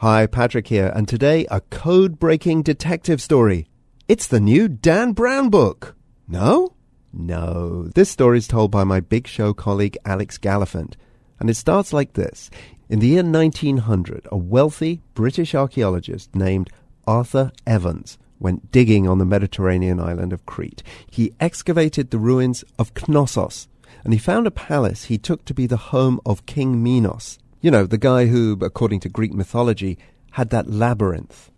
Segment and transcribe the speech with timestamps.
[0.00, 3.66] Hi, Patrick here, and today a code breaking detective story.
[4.08, 5.96] It's the new Dan Brown book.
[6.28, 6.74] No?
[7.14, 7.84] No.
[7.94, 10.96] This story is told by my big show colleague Alex Gallafent,
[11.40, 12.50] and it starts like this.
[12.90, 16.68] In the year 1900, a wealthy British archaeologist named
[17.06, 20.82] Arthur Evans went digging on the Mediterranean island of Crete.
[21.10, 23.66] He excavated the ruins of Knossos,
[24.04, 27.38] and he found a palace he took to be the home of King Minos.
[27.60, 29.98] You know, the guy who, according to Greek mythology,
[30.32, 31.50] had that labyrinth.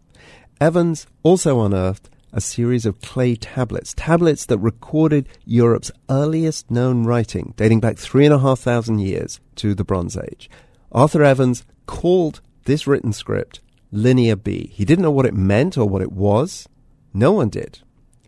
[0.60, 7.54] Evans also unearthed a series of clay tablets, tablets that recorded Europe's earliest known writing,
[7.56, 10.50] dating back three and a half thousand years to the Bronze Age.
[10.92, 14.70] Arthur Evans called this written script Linear B.
[14.72, 16.68] He didn't know what it meant or what it was.
[17.14, 17.80] No one did.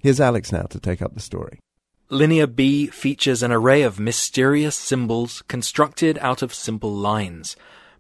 [0.03, 1.59] Here's Alex now to take up the story.
[2.13, 7.55] Linear B features an array of mysterious symbols constructed out of simple lines.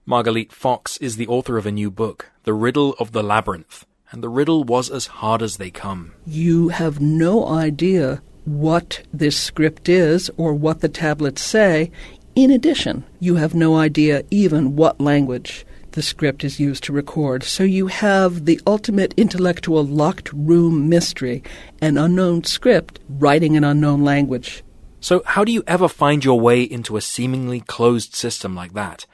[0.05, 4.21] Margalit Fox is the author of a new book, The Riddle of the Labyrinth, and
[4.21, 6.15] the riddle was as hard as they come.
[6.27, 11.93] You have no idea what this script is or what the tablets say.
[12.35, 17.43] In addition, you have no idea even what language the script is used to record.
[17.43, 21.43] So you have the ultimate intellectual locked room mystery,
[21.81, 24.63] an unknown script writing an unknown language.
[25.03, 29.07] So, how do you ever find your way into a seemingly closed system like that?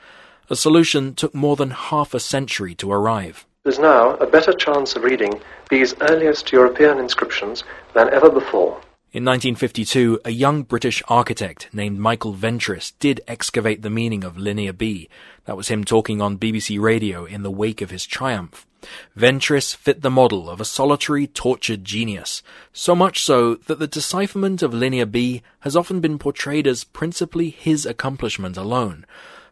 [0.51, 3.47] A solution took more than half a century to arrive.
[3.63, 8.81] There's now a better chance of reading these earliest European inscriptions than ever before.
[9.13, 14.73] In 1952, a young British architect named Michael Ventris did excavate the meaning of Linear
[14.73, 15.09] B.
[15.47, 18.67] That was him talking on BBC Radio in the wake of his triumph.
[19.17, 24.63] Ventris fit the model of a solitary, tortured genius, so much so that the decipherment
[24.63, 29.07] of Linear B has often been portrayed as principally his accomplishment alone.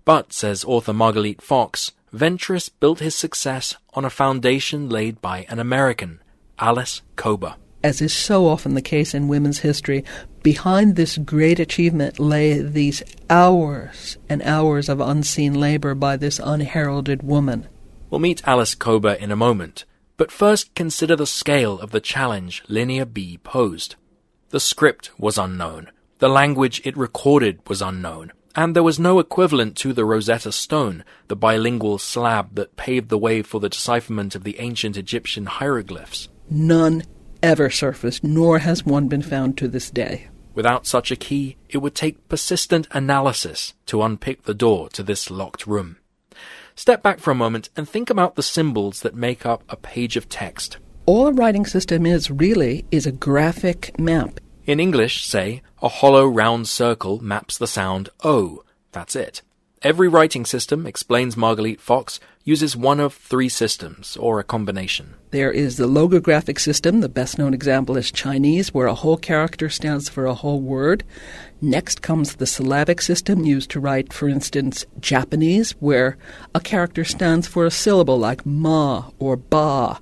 [0.05, 5.59] But, says author Margalit Fox, Ventris built his success on a foundation laid by an
[5.59, 6.21] American,
[6.59, 10.03] Alice Kober as is so often the case in women's history,
[10.43, 17.23] behind this great achievement lay these hours and hours of unseen labor by this unheralded
[17.23, 17.69] woman.
[18.09, 19.85] We'll meet Alice Kober in a moment,
[20.17, 23.97] but first consider the scale of the challenge Linear B posed.
[24.49, 25.91] The script was unknown,
[26.21, 31.05] the language it recorded was unknown, and there was no equivalent to the Rosetta Stone,
[31.29, 36.31] the bilingual slab that paved the way for the decipherment of the ancient Egyptian hieroglyphs.
[36.49, 37.03] None
[37.45, 40.29] ever surfaced, nor has one been found to this day.
[40.55, 45.31] Without such a key, it would take persistent analysis to unpick the door to this
[45.31, 45.99] locked room.
[46.75, 50.17] Step back for a moment and think about the symbols that make up a page
[50.17, 50.79] of text.
[51.07, 54.41] All a writing system is, really, is a graphic map.
[54.65, 58.65] In English, say, a hollow round circle maps the sound O.
[58.93, 59.43] That's it.
[59.85, 65.13] Every writing system, explains Margalit Fox, uses one of three systems, or a combination.
[65.31, 67.01] There is the logographic system.
[67.01, 71.05] The best known example is Chinese, where a whole character stands for a whole word.
[71.61, 76.17] Next comes the syllabic system, used to write, for instance, Japanese, where
[76.55, 80.01] a character stands for a syllable like ma or ba.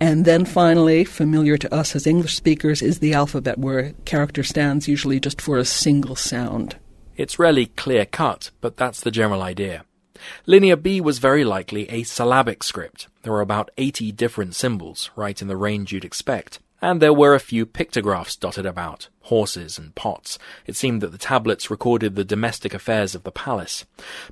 [0.00, 4.42] And then finally, familiar to us as English speakers, is the alphabet, where a character
[4.42, 6.76] stands usually just for a single sound.
[7.18, 9.84] It's rarely clear cut, but that's the general idea.
[10.46, 13.08] Linear B was very likely a syllabic script.
[13.22, 16.60] There were about 80 different symbols, right in the range you'd expect.
[16.80, 20.38] And there were a few pictographs dotted about, horses and pots.
[20.64, 23.84] It seemed that the tablets recorded the domestic affairs of the palace.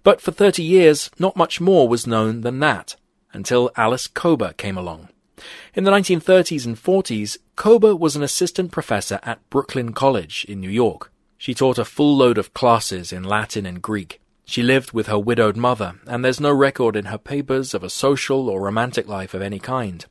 [0.05, 2.95] But for 30 years, not much more was known than that,
[3.33, 5.09] until Alice Kober came along.
[5.75, 10.71] In the 1930s and 40s, Kober was an assistant professor at Brooklyn College in New
[10.71, 11.11] York.
[11.39, 14.21] She taught a full load of classes in Latin and Greek.
[14.49, 17.91] She lived with her widowed mother, and there's no record in her papers of a
[17.91, 20.07] social or romantic life of any kind.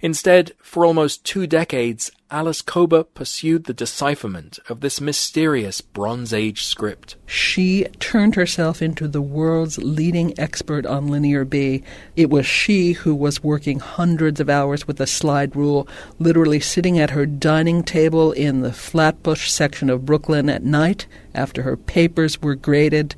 [0.00, 6.64] Instead, for almost two decades, Alice Kober pursued the decipherment of this mysterious Bronze Age
[6.64, 7.14] script.
[7.26, 11.84] She turned herself into the world's leading expert on Linear B.
[12.16, 15.86] It was she who was working hundreds of hours with a slide rule,
[16.18, 21.62] literally sitting at her dining table in the Flatbush section of Brooklyn at night after
[21.62, 23.14] her papers were graded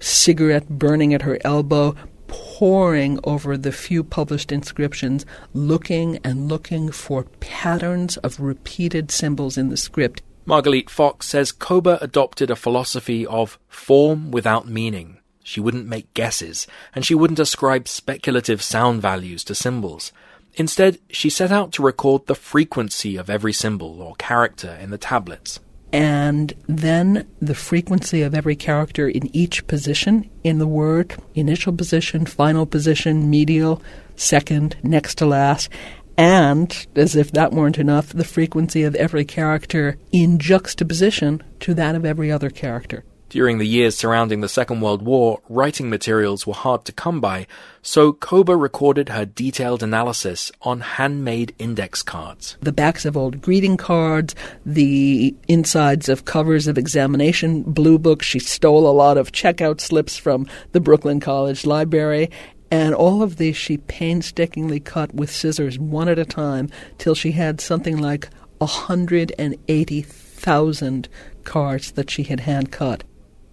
[0.00, 1.94] cigarette burning at her elbow,
[2.26, 9.68] poring over the few published inscriptions, looking and looking for patterns of repeated symbols in
[9.68, 10.22] the script.
[10.46, 15.18] Margalit Fox says Kober adopted a philosophy of form without meaning.
[15.42, 20.12] She wouldn't make guesses, and she wouldn't ascribe speculative sound values to symbols.
[20.54, 24.98] Instead, she set out to record the frequency of every symbol or character in the
[24.98, 25.60] tablets
[25.92, 32.26] and then the frequency of every character in each position in the word initial position,
[32.26, 33.82] final position, medial,
[34.16, 35.68] second, next to last,
[36.16, 41.94] and, as if that weren't enough, the frequency of every character in juxtaposition to that
[41.94, 43.04] of every other character.
[43.30, 47.46] During the years surrounding the Second World War, writing materials were hard to come by,
[47.80, 52.56] so Kober recorded her detailed analysis on handmade index cards.
[52.60, 54.34] The backs of old greeting cards,
[54.66, 58.26] the insides of covers of examination blue books.
[58.26, 62.32] She stole a lot of checkout slips from the Brooklyn College Library.
[62.72, 66.68] And all of these she painstakingly cut with scissors one at a time
[66.98, 68.28] till she had something like
[68.58, 71.08] 180,000
[71.44, 73.04] cards that she had hand cut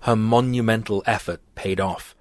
[0.07, 2.15] her monumental effort paid off.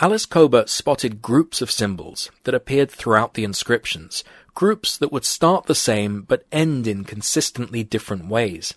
[0.00, 4.22] Alice Kober spotted groups of symbols that appeared throughout the inscriptions,
[4.54, 8.74] groups that would start the same but end in consistently different ways.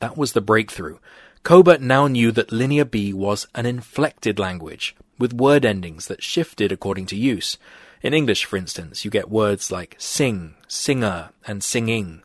[0.00, 1.00] That was the breakthrough.
[1.42, 6.72] Kober now knew that Linear B was an inflected language, with word endings that shifted
[6.72, 7.58] according to use.
[8.00, 12.22] In English, for instance, you get words like sing, singer, and singing.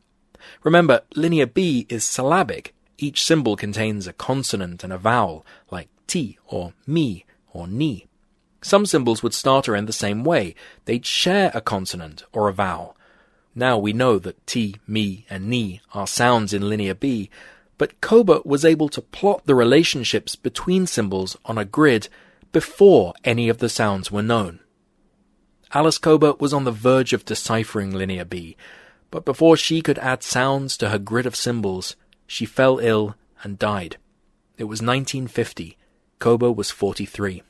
[0.64, 6.38] Remember, Linear B is syllabic, each symbol contains a consonant and a vowel, like ti
[6.48, 8.08] or mi or ni.
[8.62, 10.56] Some symbols would start or end the same way.
[10.86, 12.98] They'd share a consonant or a vowel.
[13.54, 17.30] Now we know that ti, mi, and ni are sounds in Linear B,
[17.78, 22.10] but Kober was able to plot the relationships between symbols on a grid
[22.52, 24.60] before any of the sounds were known.
[25.74, 28.56] Alice Kober was on the verge of deciphering Linear B,
[29.12, 31.96] but before she could add sounds to her grid of symbols,
[32.28, 33.98] she fell ill and died.
[34.58, 35.78] It was 1950.
[36.20, 37.44] Kober was 43.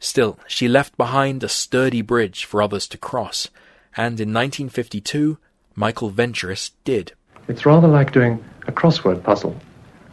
[0.00, 3.48] Still, she left behind a sturdy bridge for others to cross,
[3.96, 5.38] and in 1952,
[5.74, 7.12] Michael Ventris did.
[7.46, 9.56] It's rather like doing a crossword puzzle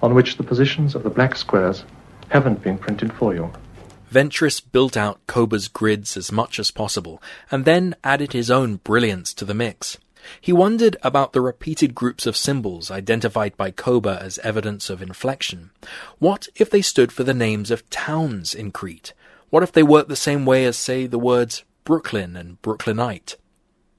[0.01, 1.83] on which the positions of the black squares
[2.29, 3.51] haven't been printed for you.
[4.11, 9.33] Ventris built out Kober's grids as much as possible, and then added his own brilliance
[9.33, 9.97] to the mix.
[10.41, 15.71] He wondered about the repeated groups of symbols identified by Kober as evidence of inflection.
[16.19, 19.13] What if they stood for the names of towns in Crete?
[19.49, 23.37] What if they worked the same way as, say, the words Brooklyn and Brooklynite?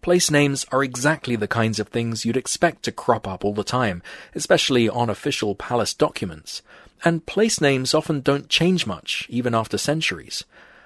[0.03, 3.65] Place names are exactly the kinds of things you'd expect to crop up all the
[3.65, 4.03] time,
[4.35, 6.63] especially on official palace documents.
[7.05, 10.45] And place names often don't change much, even after centuries.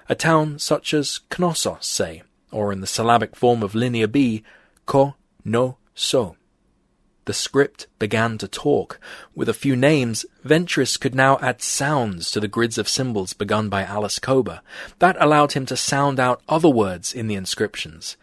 [0.09, 4.43] A town such as Knossos, say, or in the syllabic form of Linear B,
[4.85, 6.35] Ko no so.
[7.25, 8.99] The script began to talk.
[9.35, 13.69] With a few names, Ventris could now add sounds to the grids of symbols begun
[13.69, 14.61] by Alice Kober.
[14.99, 18.17] That allowed him to sound out other words in the inscriptions.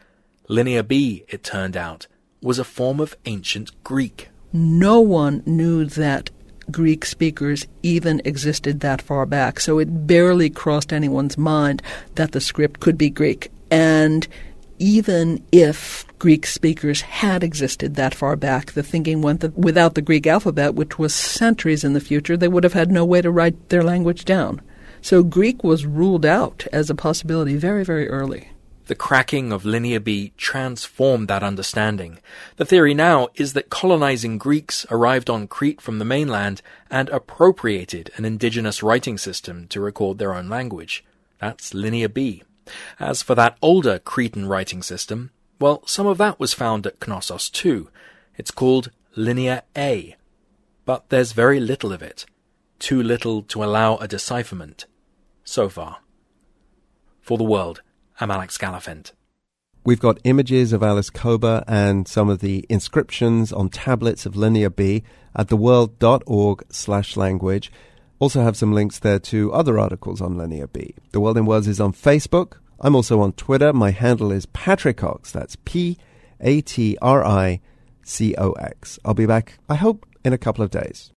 [0.49, 2.09] Linear B, it turned out,
[2.43, 4.31] was a form of ancient Greek.
[4.53, 6.31] No one knew that
[6.71, 11.83] Greek speakers even existed that far back, so it barely crossed anyone's mind
[12.17, 13.51] that the script could be Greek.
[13.71, 14.27] And
[14.79, 20.03] even if Greek speakers had existed that far back, the thinking went that without the
[20.03, 23.31] Greek alphabet, which was centuries in the future, they would have had no way to
[23.31, 24.61] write their language down.
[25.01, 28.51] So Greek was ruled out as a possibility very, very early.
[28.87, 32.21] The cracking of Linear B transformed that understanding.
[32.57, 38.11] The theory now is that colonizing Greeks arrived on Crete from the mainland and appropriated
[38.17, 41.05] an indigenous writing system to record their own language.
[41.39, 42.43] That's Linear B.
[42.99, 47.51] As for that older Cretan writing system, well, some of that was found at Knossos
[47.51, 47.91] too.
[48.37, 50.17] It's called Linear A.
[50.85, 52.25] But there's very little of it.
[52.79, 54.87] Too little to allow a decipherment.
[55.45, 55.99] So far.
[57.21, 57.83] For the world,
[58.21, 59.13] I'm Alex Gallafent.
[59.85, 64.71] We've got images of Alice Kober and some of the inscriptions on tablets of Linear
[64.71, 65.03] B
[65.35, 67.73] at theworld.org slash language.
[68.19, 70.95] Also have some links there to other articles on Linear B.
[71.13, 72.55] The World in Words is on Facebook.
[72.81, 73.73] I'm also on Twitter.
[73.73, 75.33] My handle is Patrick Cox.
[75.33, 75.99] That's P
[76.41, 77.61] A T R I
[78.03, 78.99] C O X.
[79.05, 81.07] I'll be back, I hope, in a couple of days.